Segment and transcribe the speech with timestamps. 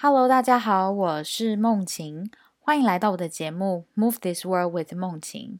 [0.00, 5.58] Hello，大家好，我是梦晴，欢迎来到我的节目《Move This World with 梦晴》。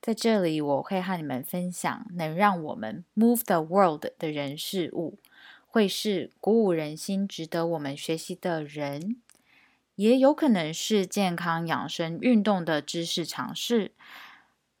[0.00, 5.18] 在这里，我会和你们分享能让我们 move the world 的人事物，
[5.66, 9.20] 会是鼓舞人心、值得我们学习的人，
[9.96, 13.92] 也有可能是健康养生、运动的知识尝试，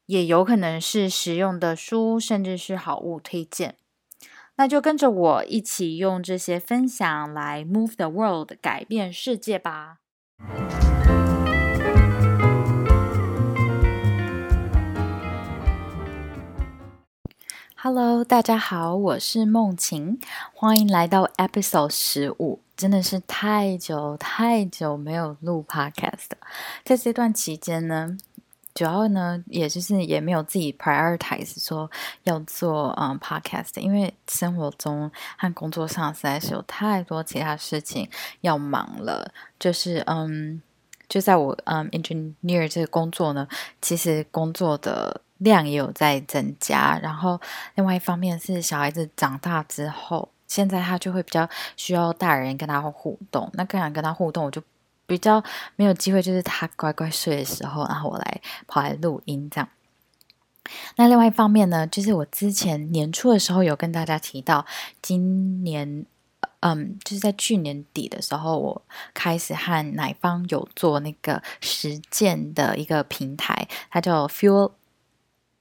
[0.06, 3.76] 也有可能是实用的书，甚至是好物推荐。
[4.56, 9.96] 那就跟着我一起用这些分享来 move the world，改变世界吧。
[17.74, 20.20] Hello，大家好，我是梦晴，
[20.54, 22.60] 欢迎来到 Episode 十五。
[22.76, 26.30] 真的是太久太久没有录 Podcast，
[26.84, 28.16] 在这段期间呢。
[28.74, 31.88] 主要呢，也就是也没有自己 prioritize 说
[32.24, 38.10] 要做嗯 podcast，因为生活中和工作上实在是有太多其他事情
[38.40, 39.32] 要忙了。
[39.60, 40.60] 就是嗯，
[41.08, 43.46] 就在我嗯 engineer 这个工作呢，
[43.80, 46.98] 其实工作的量也有在增加。
[47.00, 47.40] 然后
[47.76, 53.48] 另外一方面是小孩子长大之后，现在他就会比较需要大人跟他互动。
[53.52, 54.60] 那更想跟他互动，我就。
[55.06, 55.42] 比较
[55.76, 59.68] 没有机会，就是他乖乖睡的时候，然后我来跑来录音这样。
[60.96, 64.64] 那另外一方面呢，就是我之前年初的时候有跟大家提到，
[65.02, 66.06] 今年
[66.60, 74.72] 嗯，就是在去年底的时候，我开始和奶方有做那个实践的一个平台，它叫 Feel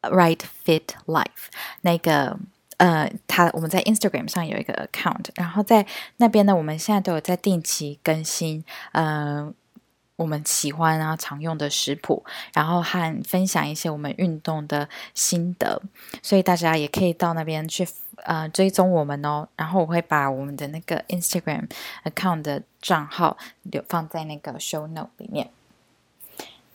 [0.01, 1.49] Right Fit Life
[1.81, 2.39] 那个。
[2.83, 5.85] 呃，他我们在 Instagram 上有一个 account，然后在
[6.17, 9.49] 那边呢，我们现在都有在定期更新，呃，
[10.17, 15.81] 我们喜欢啊常用的食谱，然后和分享一些我们运动的心得，
[16.21, 17.87] 所以大家也可以到那边去
[18.23, 19.47] 呃追踪我们哦。
[19.55, 21.69] 然后我会把我们的那个 Instagram
[22.03, 25.49] account 的账号留放在那个 show note 里面。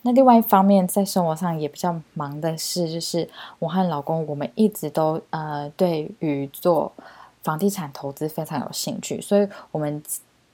[0.08, 6.90] 那另外一方面，在生活上也比较忙的是，就是我和老公，我们一直都呃对于做
[7.42, 10.02] 房地产投资非常有兴趣，所以我们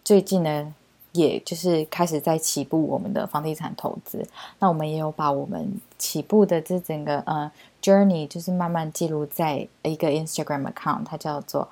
[0.02, 0.74] 最近呢，
[1.12, 4.26] 也就是开始在起步我们的房地产投资。
[4.58, 7.48] 那我们也有把我们起步的这整个呃
[7.80, 11.68] journey，就是慢慢记录在一个 Instagram account，它叫做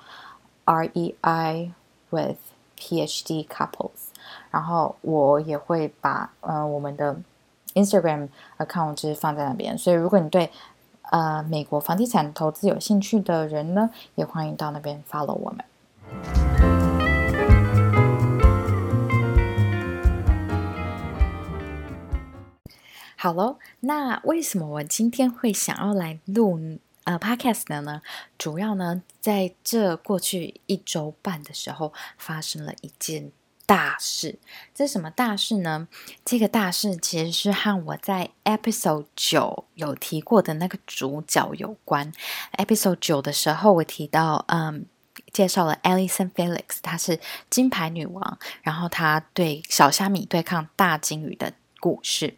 [0.63, 1.71] REI
[2.11, 2.37] with
[2.77, 4.13] PhD couples。
[4.51, 7.17] 然后我也会把呃我们的
[7.73, 10.49] Instagram account 就是放在那边，所以如果你对
[11.11, 15.65] 呃美国房地产投资有兴趣的人呢，也欢迎到那边 follow 我们。
[23.15, 26.59] 好喽，那为什么我今天会想要来录
[27.05, 28.01] 呃 podcast 呢？
[28.37, 33.31] 主要呢，在这过去一周半的时候，发生了一件。
[33.65, 34.37] 大事，
[34.75, 35.87] 这是什么大事呢？
[36.25, 42.11] 这个大事其实是和我在 episode 九有提过的那个主角有关。
[42.57, 44.85] episode 九的时候，我提到，嗯，
[45.31, 47.19] 介绍了 Alison Felix，她是
[47.49, 52.35] 金牌女王，然后她对小虾米对抗大金鱼的故事。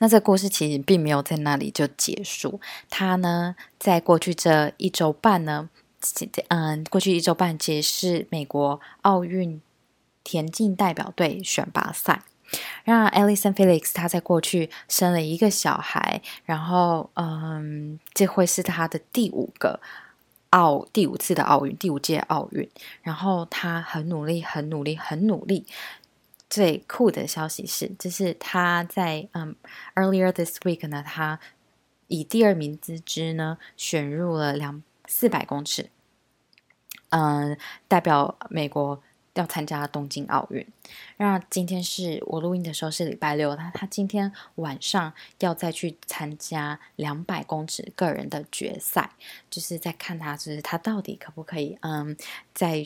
[0.00, 2.60] 那这故事其实并没有在那里就结束，
[2.90, 5.70] 她呢，在过去这一周半呢，
[6.48, 9.62] 嗯，过去一周半其实是美国奥运。
[10.22, 12.22] 田径代表队选拔赛，
[12.84, 19.80] 让 Alison Felix 他在过去生了一个小孩，然后嗯，这会是他的第五个
[20.50, 22.68] 奥第五次的奥运，第五届奥运。
[23.02, 25.64] 然后他很努力，很努力，很努力。
[26.48, 29.54] 最酷的消息是，就是他在嗯
[29.94, 31.38] earlier this week 呢，他
[32.08, 35.90] 以第二名之姿呢，选入了两四百公尺，
[37.10, 37.56] 嗯，
[37.86, 39.02] 代表美国。
[39.34, 40.66] 要参加东京奥运，
[41.16, 49.10] 那今天是我录音的时候是礼拜六，他他今天晚上要再去参加两百公尺个人的决赛，
[49.48, 52.16] 就是在看他就是他到底可不可以嗯，
[52.54, 52.84] 在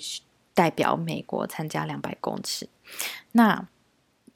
[0.52, 2.69] 代表美国参加两百公尺，
[3.32, 3.66] 那。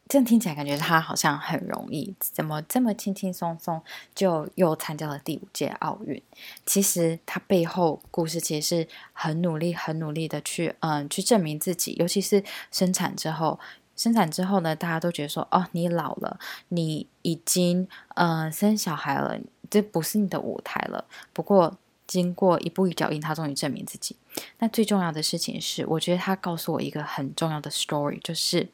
[0.09, 3.83] 这样听起来感觉他好像很容易，怎么这么轻轻松松
[4.15, 6.23] 就又参加了第五届奥运？
[6.65, 13.61] 其实他背后故事其实是很努力、很努力的去嗯去证明自己，尤其是生产之后，
[13.97, 19.39] 生产之后呢，大家都觉得说哦，你老了，你已经嗯生小孩了，
[19.69, 21.05] 这不是你的舞台了。
[21.35, 21.77] 不过
[22.07, 24.17] 经过一步一脚印，他终于证明自己。
[24.61, 28.69] 那最重要的事情是，我觉得他告诉我一个很重要的 story，就是。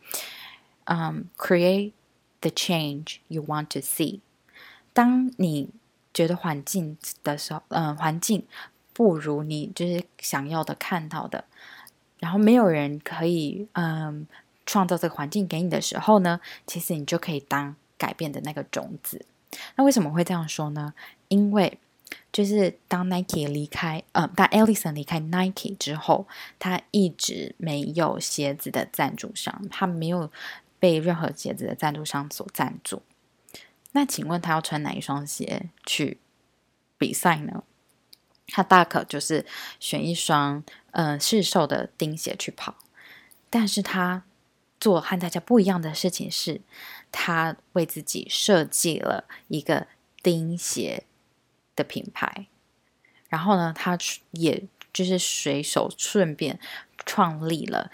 [0.84, 1.92] 嗯，create
[2.40, 4.20] the change you want to see。
[4.92, 5.70] 当你
[6.12, 8.44] 觉得环境的时候，嗯，环境
[8.92, 11.44] 不如你就是想要的看到的，
[12.18, 14.26] 然后没有人可以嗯
[14.64, 19.26] 创造这个环境给你的时候呢，其实你就可以当改变的那个种子。
[19.76, 20.94] 那为什么会这样说呢？
[21.28, 21.78] 因为
[22.32, 26.26] 就是当 Nike 离开，呃，当 Ellison 离开 Nike 之后，
[26.58, 30.30] 他一直没有鞋子的赞助商，他没有
[30.84, 33.00] 被任何鞋子的赞助商所赞助。
[33.92, 36.18] 那请问他要穿哪一双鞋去
[36.98, 37.64] 比赛呢？
[38.48, 39.46] 他大可就是
[39.80, 42.74] 选一双呃市售的钉鞋去跑，
[43.48, 44.24] 但是他
[44.78, 46.60] 做和大家不一样的事情是，
[47.10, 49.86] 他为自己设计了一个
[50.22, 51.04] 钉鞋
[51.74, 52.48] 的品牌，
[53.30, 53.96] 然后呢，他
[54.32, 56.60] 也就是随手顺便
[57.06, 57.90] 创立了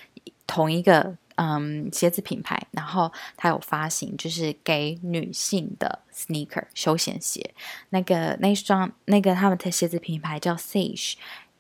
[0.49, 1.17] 同一个。
[1.43, 7.55] 嗯，鞋子品牌，然后它有发行，就是给女性的 sneaker 休闲鞋。
[7.89, 11.15] 那个那双那个他们的鞋子品牌叫 Sage。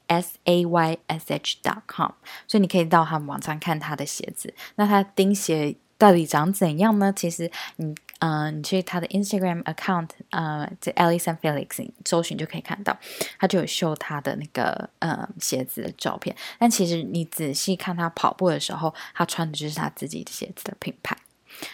[0.06, 2.11] s a y s H dot com，
[2.49, 4.53] 所以你可以到他们网站看他的鞋子。
[4.75, 5.77] 那他钉鞋。
[6.00, 7.12] 到底长怎样呢？
[7.15, 12.94] 其实你，嗯，你去他的 Instagram account，呃，在 Alison Felix 搜寻就可以看到，
[13.38, 16.37] 他就有秀他的那个呃鞋子的照片。
[16.58, 21.17] 但其实你仔细看他跑步的时候，他穿的就是他自己的鞋子的品牌。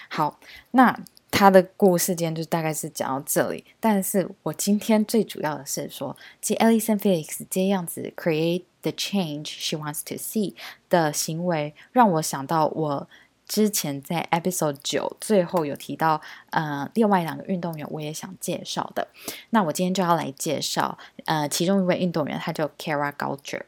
[0.09, 0.39] 好，
[0.71, 0.97] 那
[1.33, 3.65] 他的故事间就大概是讲到这里。
[3.81, 10.55] 但是我今天最主要的是说，即 Alison Felix 这样子 create the change she wants to see
[10.89, 13.09] 的行为，让我想到我。
[13.47, 16.21] 之前在 episode 九最后有提到，
[16.51, 19.07] 呃，另外两个运动员我也想介绍的。
[19.51, 23.63] 那我今天就要来介绍，呃，其中一位运动员，他叫 Kara Goucher。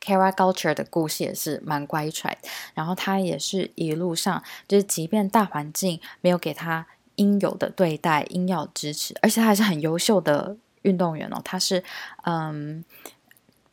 [0.00, 2.28] Kara Goucher 的故事也是蛮乖巧，
[2.74, 11.40] 然后他也是一路上，就是即便大环境没有给他应有的对待、应有支持，而且他还是很优秀的运动员哦。
[11.44, 11.84] 他是，
[12.24, 12.84] 嗯，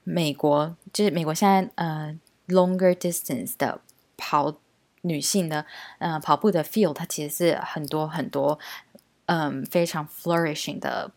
[0.04, 2.16] 美国就是美国现在呃
[2.48, 3.82] longer distance 的。
[4.18, 4.54] 跑
[5.02, 5.66] 女性的，
[6.00, 8.58] 呃，跑步的 feel，它其实是很多很多，
[9.26, 11.12] 嗯，非常 flourishing 的，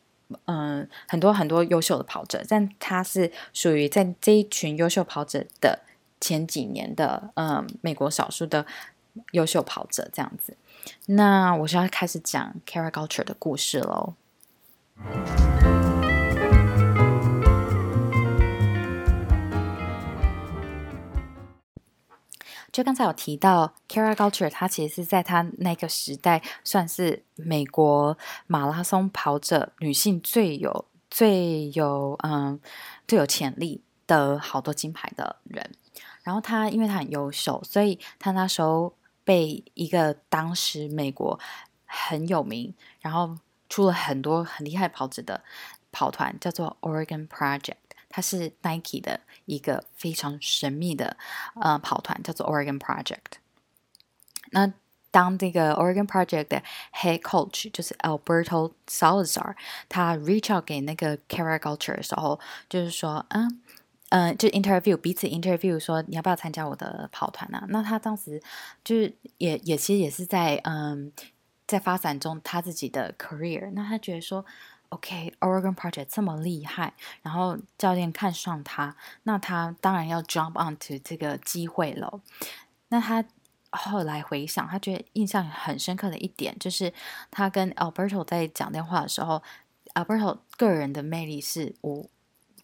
[0.47, 5.81] 嗯，很多很多优秀的跑者，但他是属于在这一群优秀跑者的
[6.21, 8.67] 前几年的，嗯，美国少数的
[9.33, 10.57] 优秀跑者这样子。
[11.07, 14.15] 那我就要开始讲 Kara Goucher 的故事喽。
[22.77, 32.61] 就刚才有提到，Kara Goucher，他其实是在他那个时代算是美国马拉松跑者女性最有、最有嗯
[33.09, 35.73] 最有潜力的好多金牌的人。
[36.23, 38.93] 然后他因为他很优秀，所以他那时候
[39.25, 41.41] 被一个当时美国
[41.87, 43.39] 很有名，然后
[43.71, 45.43] 出了很多很厉害跑者的
[45.91, 47.86] 跑团，叫做 Oregon Project。
[48.17, 51.19] 它是 Nike 的一个非常神秘的
[51.61, 53.37] 呃跑团，叫做 Oregon Project。
[54.53, 54.73] 那
[55.11, 56.63] 当这个 Oregon Project 的
[56.95, 59.55] Head Coach 就是 Alberto Salazar，
[59.91, 62.41] 他 reach out 给那个 Kara Goucher 的时候，
[62.71, 63.61] 就是说，嗯
[64.09, 67.67] 嗯，就 interview 彼此 interview 说你要不要参加我的跑团呢？
[67.69, 68.43] 那他当时
[68.83, 71.13] 就是也也其实也是在嗯
[71.67, 74.47] 在发展中他自己的 career，那他觉得说。
[74.91, 82.21] OK，Oregon Project 这么厉害，然后教练看上他，那他当然要 jump onto 这个机会了。
[82.89, 83.25] 那他
[83.71, 86.93] 后来回想，他觉得印象很深刻的一点，就是
[87.31, 89.43] 他跟 Alberto 在讲电话的时候
[89.95, 92.09] ，Alberto 个人的魅力是无，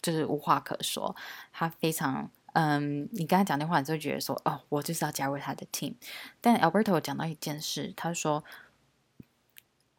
[0.00, 1.16] 就是无话可说。
[1.52, 5.94] 他非常，嗯，你跟他讲电话，你就觉得说，哦，我就是要加入他的 team。
[6.40, 8.44] 但 Alberto 讲到一件事，他说。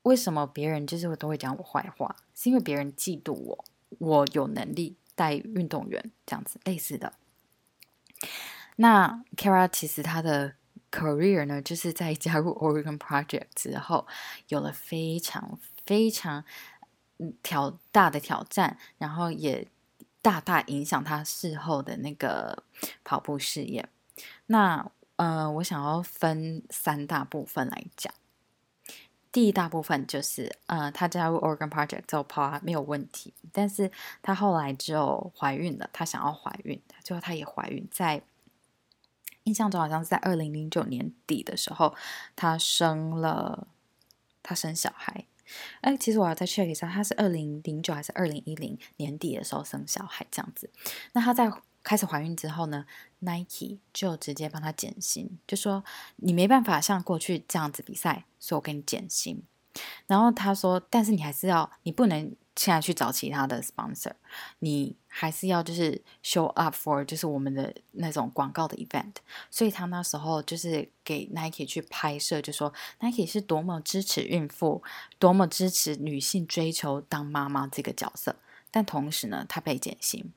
[0.04, 2.16] 为什么别人就是都会讲我坏话？
[2.34, 3.66] 是因为别人嫉妒我，
[4.00, 7.14] 我有能力带运动员这样子类似的。
[8.76, 10.56] 那 Kara 其实他的
[10.92, 14.08] career 呢，就是在加入 Oregon Project 之后，
[14.48, 16.44] 有了非常非常
[17.42, 19.68] 挑大的挑战，然后也
[20.22, 22.64] 大大影响他事后的那个
[23.04, 23.88] 跑步事业。
[24.48, 28.14] 那呃，我想要分三大部分来讲。
[29.34, 38.22] 第一大部分就是，呃，他加入 Oregon Project 之后跑没有问题，但是他后来就怀孕了，他想要怀孕，最后他也怀孕，在
[39.46, 41.96] 印象中好像是在二零零九年底的时候，
[42.36, 43.68] 他生了，
[44.44, 45.26] 他生小孩，
[45.82, 50.70] 哎，其实我要再 check 一下，他是二零零九还是二零一零年底的时候生小孩这样子，
[51.14, 51.52] 那他在。
[51.84, 52.86] 开始怀孕之后呢
[53.20, 55.84] ，Nike 就直接帮她减薪，就说
[56.16, 59.44] 你没办法像过去这样子比赛，所以我给你减薪。
[60.06, 64.12] 然后他说，但是你还是要，你不能现在去找其他的 sponsor，
[64.60, 69.16] 你还是要就是 show up for 就是我们的那种广告的 event，
[69.50, 74.84] 所以他那时候就是给 Nike 去拍摄，就说 Nike 是多么支持孕妇，
[75.18, 78.36] 多么支持女性追求当妈妈这个角色，
[78.70, 80.32] 但同时呢，他被减薪。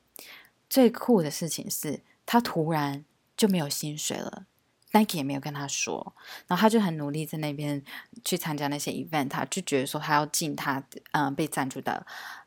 [0.69, 3.05] 最酷的事情是他突然
[3.37, 4.47] 就没有薪水了
[4.93, 6.15] ，Nike 也没有跟他说，
[6.47, 7.83] 然后他就很努力在那边
[8.25, 10.83] 去参加那些 event，他就觉得说他要尽他
[11.13, 12.07] 嗯被赞助的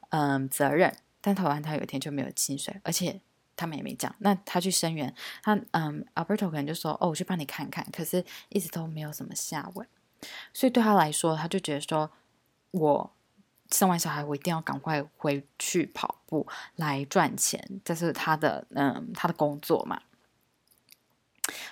[0.09, 0.95] 嗯责任。
[1.21, 3.19] 但投完他有一天就没有薪水，而且
[3.57, 4.15] 他们也没讲。
[4.19, 9.85] 那他去声援，他嗯，Alberto 可能就说：“哦，我去帮你看看。”可是一直都没有什么下文。
[10.53, 12.09] 所以对他来说，他就觉得说
[12.71, 13.11] ：“我
[13.71, 20.01] 生完小孩，我一定要赶快回去跑步来赚钱，这是他的嗯他的工作嘛。”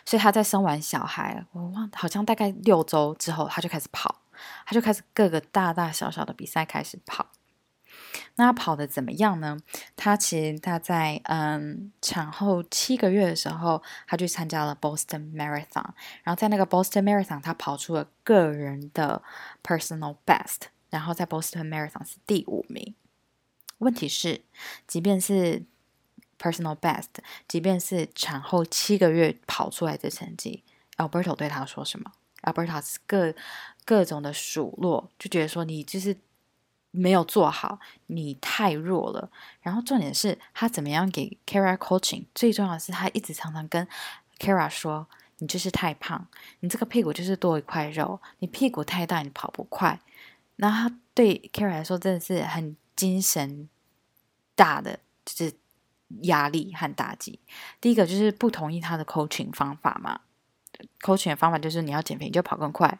[0.06, 4.22] 所以他在生完小孩，我忘好像大概六周之后，他就开始跑，
[4.66, 7.28] 他就开始各个大大小小的比赛开始跑。
[8.36, 9.60] 那他跑的怎么样呢？
[9.96, 15.86] 他其实他在嗯产后七个月的时候，他去参加了 Boston Marathon，
[16.24, 19.22] 然后在那个 Boston Marathon，他跑出了个人的
[19.64, 22.96] personal best，然后在 Boston Marathon 是第五名。
[23.80, 24.42] 问题是，
[24.88, 25.64] 即便是
[26.40, 27.08] personal best，
[27.48, 30.64] 即便是产后七个月跑出来的成绩
[30.98, 33.34] ，Alberto 对他说什么？Alberto 是各
[33.86, 36.18] 各种的数落，就觉得说你就是。
[36.92, 39.30] 没有做好，你太弱了。
[39.62, 43.88] 然后重点是他怎么样给 Kara coaching，最重要的是他一直常常跟
[44.40, 45.06] Kara 说
[45.38, 46.28] ：“你就是太胖，
[46.62, 50.00] 你这个屁股就是多一块肉，你屁股太大，你跑不快。”
[50.58, 53.70] 然后他对 Kara 来说真的是很精神
[54.56, 55.54] 大的就是
[56.24, 57.40] 压力和打击。
[57.80, 60.22] 第一个就是不同意他的 coaching 方法嘛
[61.02, 63.00] ，coaching 的方法就是你要减肥你就跑更快。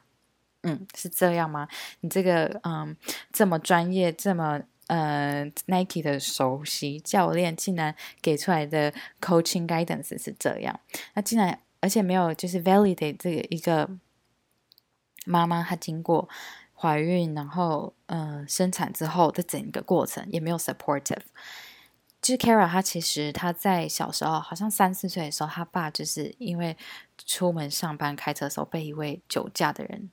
[0.64, 1.68] 嗯，是这样吗？
[2.02, 2.96] 你这个嗯，
[3.32, 10.80] 这么专业，这么呃，Nike 的首席教练竟然给出来的 coaching guidance 是这样，
[11.14, 13.90] 那竟然而且没有就是 validate 这个一个
[15.26, 16.28] 妈妈她经过
[16.80, 21.24] 怀孕，然后嗯生产之后的整个过程也没有 supportive。
[22.22, 26.78] 就是 Kara，她其实她在小时候好像三四岁的时候，她爸就是因为
[27.26, 30.10] 出门上班开车的时候被一位酒驾的人。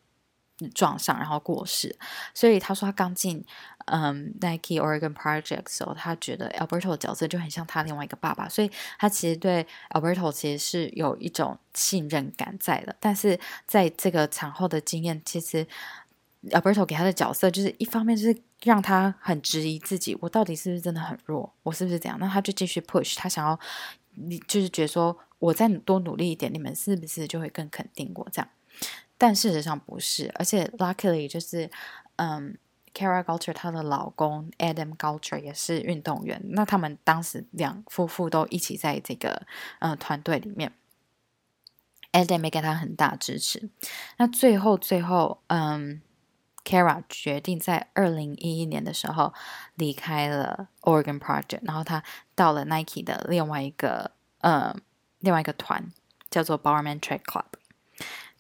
[0.73, 1.99] 撞上，然后过世。
[2.33, 3.45] 所以他说，他刚进
[3.87, 12.95] 嗯 Nike Oregon Project 的时候，他觉得 Alberto 的角色就很像他另外一个爸爸，所以他其实对 Alberto 其实是有一种信任感在的。
[13.01, 15.67] 但是在这个产后的经验，其实
[16.51, 22.19] Alberto 给他的角色就是一方面就是让他很质疑自己，我到底是不是真的很弱，我是不是这样？
[22.19, 23.59] 那他就继续 push，他想要
[24.15, 28.49] 你就是觉得说，我再多努力一点，你们是不是就会更肯定我这样？
[29.17, 31.71] 但事实上不是，而且 luckily 就是，
[32.17, 32.59] 嗯
[32.93, 39.47] ，Kara Goucher 她的老公 Adam Goucher 也是运动员，那他们当时两夫妇都一起在这个
[39.79, 40.73] 嗯团队里面
[42.13, 43.71] ，Adam 也给他很大支持。
[44.19, 46.03] 那最后最后，嗯
[46.65, 49.33] ，Kara 决定在二零一一年的时候
[49.75, 52.03] 离开了 Oregon Project，然后他
[52.35, 54.81] 到了 Nike 的另外一个嗯
[55.21, 55.93] 另外一个团，
[56.31, 57.45] 叫做 Barman Track Club。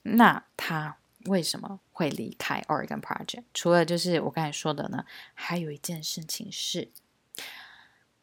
[0.02, 3.44] 那他为什么会离开 Oregon Project？
[3.54, 6.90] 除了就是我刚才说的呢，还有一件事情是，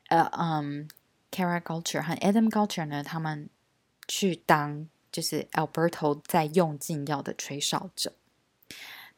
[0.10, 0.88] 呃，嗯
[1.32, 3.50] ，Kara Goucher 和 Adam Goucher 呢，他们
[4.08, 8.14] 去当就是 Alberto 在用禁药的吹哨者。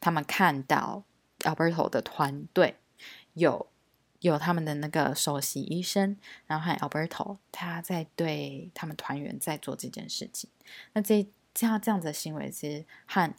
[0.04, 1.02] 他们看到
[1.40, 2.76] Alberto 的团队
[3.32, 3.66] 有
[4.20, 10.50] 有他们的那个首席医生，然后和 Alberto 他在对他们团员在做这件事情。
[10.92, 11.26] 那这。
[11.56, 13.32] 这样这样子的行为，其实和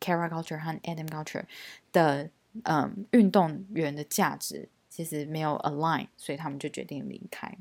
[0.00, 1.44] c a r a culture 和 Adam Culture
[1.92, 2.30] 的
[2.62, 7.58] 嗯运动员的价值其实没有 align，所以他们就决定离开。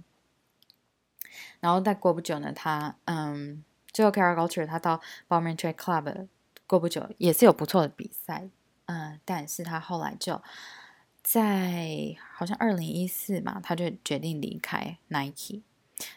[1.59, 4.95] 然后再过不久呢，他嗯，最后 c a r a culture 他到
[5.27, 6.27] b o m a n Track Club
[6.69, 8.47] 过不久也是有不错的比赛，
[8.85, 10.41] 嗯，但是他后来就
[11.21, 15.63] 在好像二零一四嘛，他就决定离开 Nike，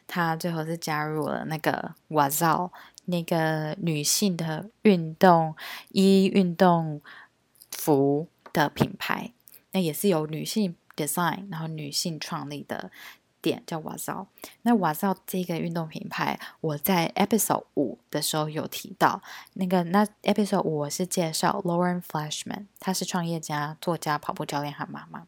[0.06, 2.70] 他最后是加入了那个 Wazal。
[3.06, 5.56] 那个女性的运动
[5.88, 7.02] 衣、运动
[7.72, 9.32] 服的品牌，
[9.72, 12.92] 那也是由女性 design，然后女性创立的
[13.42, 14.26] 店叫瓦造。
[14.62, 19.20] 那瓦造这个运动品牌，我在 episode 五的时候有提到。
[19.54, 25.26] 那个那 episode 五我是介绍 Lauren Flashman，她是创业家、作家、跑步教练和妈妈。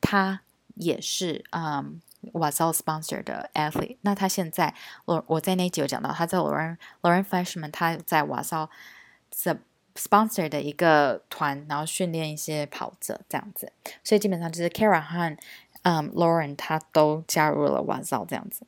[0.00, 0.40] 她
[0.76, 2.00] 也是嗯。
[2.32, 8.68] 瓦造 sponsor 的 athlete，那他现在我我在那集有讲到，他在 Lauren Lauren Flashman，他在瓦造
[9.94, 13.70] sponsor 的一个团，然后训练一些跑者这样子，
[14.02, 15.36] 所以基本上就是 Kara 和
[15.88, 18.66] 嗯，Lauren 他都加入了 w a z o 这样子。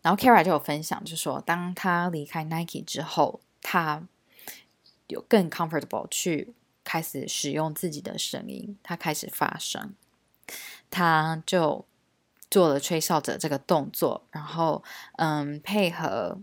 [0.00, 4.02] 然后 Kara 就有分享，就说当他离开 Nike 之后，他
[5.06, 9.94] 有更 comfortable 去开始使用自己的声音，他开始发声，
[10.90, 11.84] 他就
[12.50, 14.82] 做了吹哨者这个动作，然后
[15.18, 16.40] 嗯，配合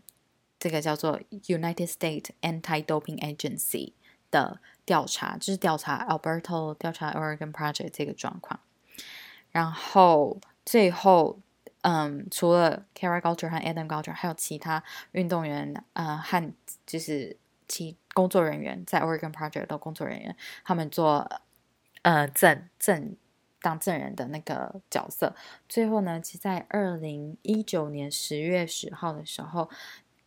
[0.57, 3.91] 这个叫做 United States Anti-Doping Agency
[4.31, 8.61] 的调查，就是调查 Alberto 调查 Oregon Project 这个状况，
[9.51, 11.39] 然后最后。
[11.81, 16.53] 嗯，除了 Kara Goucher 和 Adam Goucher，还有其他运动员，呃，和
[16.85, 17.37] 就是
[17.69, 21.25] 其工作人员在 Oregon Project 的工作人员，他们做
[22.01, 23.15] 呃证证
[23.61, 25.33] 当证人的那个角色。
[25.69, 29.69] 最后呢，其在二零一九年十月十号的时候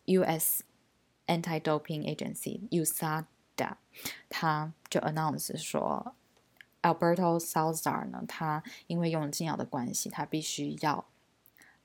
[0.07, 0.64] ，U.S.
[1.26, 3.75] Anti-Doping Agency USADA
[4.31, 6.14] 他就 announce 说
[6.82, 11.06] ，Alberto Salazar 呢，他因为用禁药的关系，他必须要。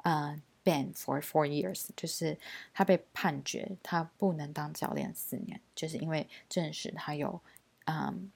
[0.03, 2.37] 呃，ban for four years，就是
[2.73, 7.41] 他被判决他不能当教练四年，就是因为证实他有
[7.85, 8.31] 嗯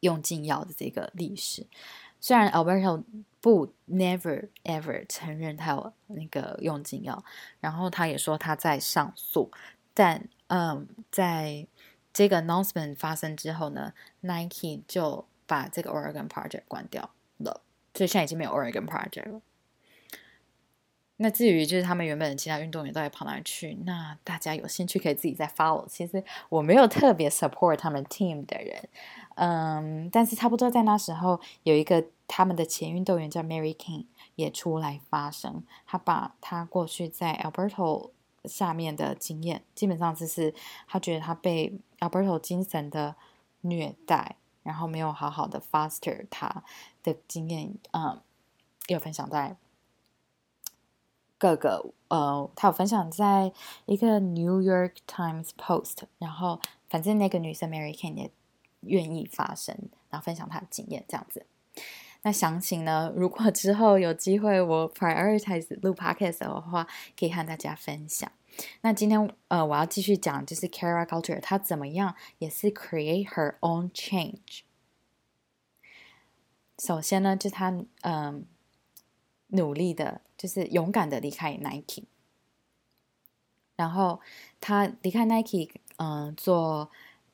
[0.00, 1.64] 用禁药的这个历史。
[2.20, 3.04] 虽然 Alberto
[3.40, 7.22] 不 never ever 承认他有那个用禁药，
[7.60, 9.52] 然后他也说他在上诉，
[9.94, 11.68] 但嗯，在
[12.12, 17.62] 这个 announcement 发生之后呢，Nike 就把这个 Oregon Project 关掉了，
[17.94, 19.40] 所以现在已经没有 Oregon Project 了。
[21.20, 25.84] 那至于就是他们原本的其他运动员到底跑哪去，那大家有兴趣可以自己再 follow。
[25.88, 28.88] 其实我没有特别 support 他们 team 的人，
[29.34, 34.04] 嗯，但是差不多在那时候有一个他们的前运动员叫 Mary King
[34.36, 38.10] 也出来发声，他把他过去在 Alberto
[38.44, 40.54] 下面的经验，基本上就是
[40.86, 43.16] 他觉得他被 Alberto 精神的
[43.62, 44.36] 虐待，
[44.68, 46.62] 然后没有好好的 foster 他
[47.02, 48.20] 的经验，嗯，
[48.88, 49.56] 有分享在。
[51.40, 53.52] 各个呃，他有分享在
[53.86, 58.32] 一个 New York Times Post，然后反正那个女生 Mary Kane 也
[58.80, 61.46] 愿意发声，然后分享她的经验这样子。
[62.22, 63.12] 那详情呢？
[63.14, 68.30] 如果之后有机会我 prioritize 录 podcast 的话，可以和大家分享。
[68.80, 74.60] 那今天呃，我要继续讲，就是 Kara Goucher 她怎么样也是 create her own change。
[76.78, 78.46] 首先呢，就她嗯。
[79.50, 82.04] 努力的，就是勇敢的离开 Nike，
[83.76, 84.20] 然后
[84.60, 86.90] 他离开 Nike，嗯，做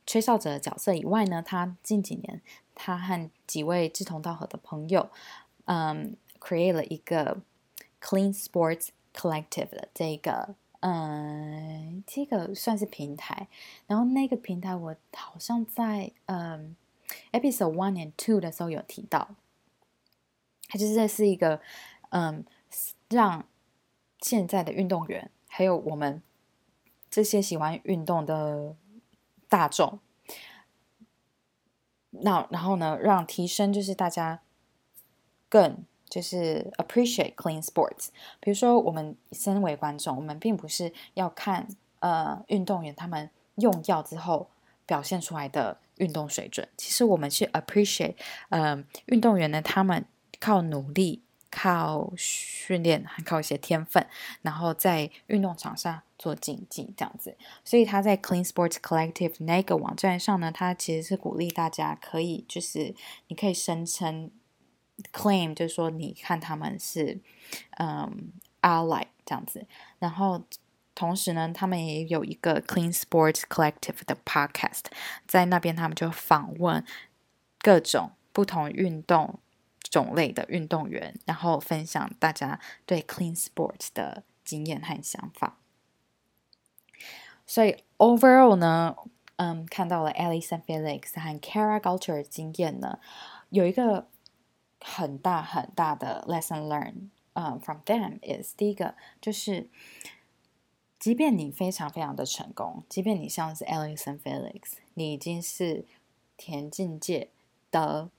[0.06, 2.40] 吹哨者的角色以外呢，他近几年
[2.72, 5.10] 他和几位志同道合的朋友，
[5.64, 7.42] 嗯，create 了一个
[8.00, 10.54] Clean Sports Collective 的这个，
[10.86, 13.48] 嗯，这个算是平台。
[13.86, 16.76] 然后那个平台我好像在嗯
[17.32, 19.34] Episode One and Two 的时候有提到，
[20.68, 21.60] 它就是这是一个。
[22.10, 22.44] 嗯，
[23.08, 23.44] 让
[24.20, 26.22] 现在的运动员，还有我们
[27.10, 28.76] 这些喜欢运动的
[29.48, 29.98] 大众，
[32.10, 34.42] 那然后呢，让提升就是大家
[35.48, 38.10] 更就是 appreciate clean sports。
[38.38, 41.66] 比如说，我们身为观众，我们并不是要看
[41.98, 44.48] 呃运动员他们用药之后
[44.86, 48.14] 表现出来的运动水准，其实我们是 appreciate，
[48.50, 50.04] 嗯，运动员呢，他们
[50.38, 51.22] 靠努力。
[51.56, 54.04] 靠训练，还靠一些天分，
[54.42, 57.36] 然后在运动场上做竞技这样子。
[57.64, 62.92] 所以他在 Clean Sports Collective 那个网站上呢，他其实是鼓励大家可以，就是
[63.28, 64.32] 你可以声称
[65.12, 67.20] claim，就是说你看他们是
[67.78, 69.66] 嗯 ally 这样子。
[69.98, 70.42] 然后
[70.94, 74.84] 同时呢，他们也有一个 Clean Sports Collective 的 podcast，
[75.26, 76.84] 在那边他们就访问
[77.60, 79.38] 各种不同运动。
[79.90, 85.56] 种类的运动员，然后分享大家对 clean sports 的经验和想法。
[87.46, 88.96] 所以 overall 呢，
[89.36, 92.98] 嗯，看到了 Alison Felix 和 Kara Goucher 的经验呢，
[93.50, 94.08] 有一个
[94.86, 99.68] 很大很大的 lesson learn，嗯，from them is 第一个就是，
[100.98, 105.86] 即便你非常非常的成功，即便你像是 Alison Felix，你已经是
[106.36, 107.30] 田径界
[107.70, 108.10] 的。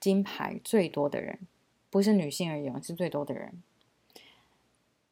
[0.00, 1.40] 金牌最多的人，
[1.90, 3.62] 不是女性而言，是最多的人。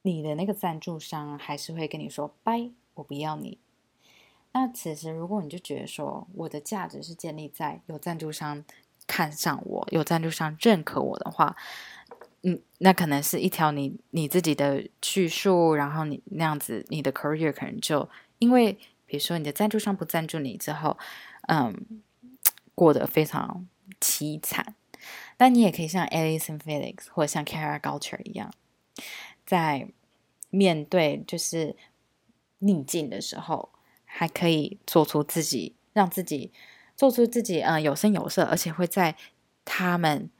[0.00, 3.58] 你的那个赞助商还是会跟你说：“拜，我不要你。”
[4.52, 8.64] 那此时，如果你就觉得说，我的价值是建立在有赞助商
[9.12, 11.54] 看上我，有赞助商认可我的话，
[12.44, 20.96] 嗯，那可能是一条你你自己的叙述，然后你那样子，你的 career 可能就因为，比如说你的赞助商不赞助你之后，
[21.48, 21.74] 嗯，
[22.74, 23.66] 过得非常。
[24.00, 24.74] 凄惨。
[25.36, 28.50] 但你也可以像 Alison Felix 或者像 Kara Goucher 一样，
[29.44, 29.88] 在
[30.50, 31.76] 面对就是
[32.60, 33.70] 逆境的时候，
[34.04, 36.52] 还可以做出自己，让自己
[37.02, 39.16] 做出自己，呃，有声有色，而且会在
[39.64, 40.30] 他们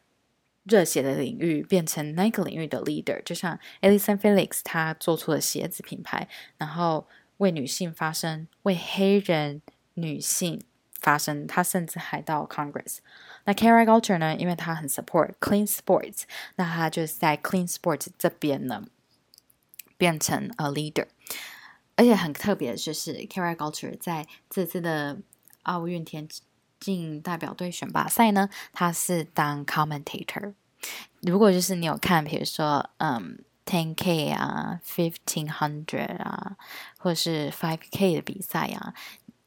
[0.63, 3.21] 热血的领域变成那个领域的 leader。
[3.25, 9.61] 就像 Alison Felix 他做出了鞋子品牌，然后为女性发声，为黑人
[9.95, 10.63] 女性
[11.01, 12.99] 发声，他甚至还到 Congress。
[13.43, 14.37] 那 Kara Goucher 呢？
[14.37, 16.23] 因为他很 support clean sports，
[16.55, 18.85] 那他就是在 clean sports 这边呢，
[19.97, 21.09] 变成 a leader。
[21.97, 25.19] 而且很特别的就是 Kara Goucher 在这次的
[25.65, 26.29] 奥运田
[26.83, 30.55] 进代表队选拔赛呢，他是当 commentator。
[31.21, 36.57] 如果就是你有看，比如说嗯 ten k 啊，fifteen hundred 啊，
[36.99, 38.93] 或者是 five k 的比赛啊。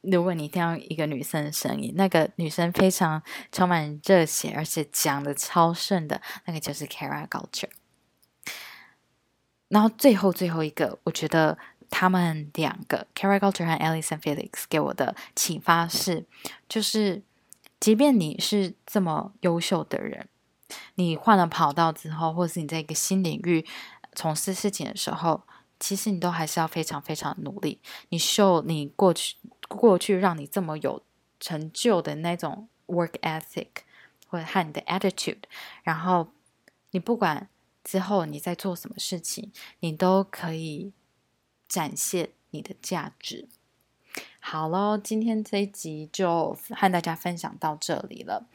[0.00, 3.20] 如果你听到一个女生的声音，那个女生非常
[3.50, 7.68] 充满热血，而且讲的超顺的，那个就是 Kara Goucher。
[9.68, 11.58] 然后最后最后一个，我觉得
[11.90, 16.24] 他们两个 Kara Goucher 和 Alison Felix 给我的启发是，
[16.68, 17.20] 就是
[17.80, 20.28] 即便你是这么优秀的人，
[20.94, 23.66] 你换了跑道之后，或是你在一个新领域
[24.14, 25.42] 从事事情的时候，
[25.78, 27.80] 其实你都还是要非常非常努力。
[28.08, 29.36] 你秀你过去。
[29.68, 31.02] 过去让你这么有
[31.40, 33.66] 成就的那种 work ethic，
[34.28, 35.42] 或者和你的 attitude，
[35.82, 36.28] 然后
[36.92, 37.48] 你不管
[37.82, 40.92] 之后你在做什么事情，你都可以
[41.66, 43.48] 展现你的价值。
[44.48, 48.46] 好喽，今天这一集就和大家分享到这里了。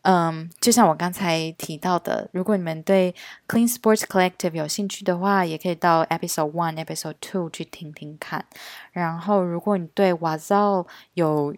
[0.00, 3.14] 嗯，就像我刚才提到的，如果你们对
[3.46, 8.46] Clean Sports Collective 有兴趣的话，也可以到 Episode One、Episode Two 去听听看。
[8.92, 11.54] 然后，如果你对 Wazal 有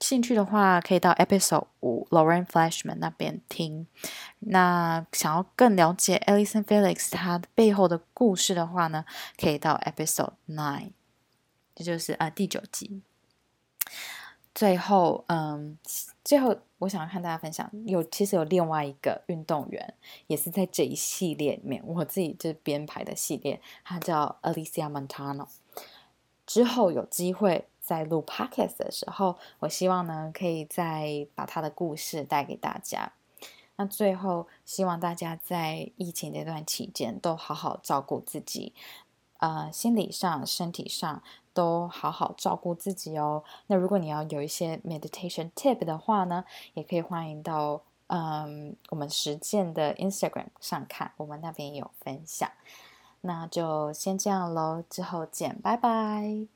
[0.00, 3.86] 兴趣的话，可以到 Episode 五 Lauren Flashman 那边听。
[4.40, 9.04] 那想要更了解 Alison Felix 他背后的故事的话呢，
[9.40, 10.90] 可以到 Episode Nine，
[11.76, 13.02] 这就是啊第九集。
[14.54, 15.78] 最后，嗯，
[16.22, 19.94] 最后我想要和大家分享，有其实有另外一个运动员，
[20.26, 25.48] 也是在这一系列里面，我自己就是编排的系列，他叫 Alicia Montano。
[26.44, 33.14] 之后有机会在录 podcast 的时候，我希望呢，可以再把他的故事带给大家。
[33.76, 38.74] 那最后，希望大家在疫情这段期间都好好照顾自己，
[39.38, 41.22] 呃，心理上、身体上。
[41.52, 43.42] 都好好照顾自己哦。
[43.66, 52.50] 那如果你要有一些 meditation tip 的话呢，也可以欢迎到嗯我们实践的 Instagram 上看，我们那边有分享。
[53.20, 56.46] 那就先这样喽，之后见，拜拜。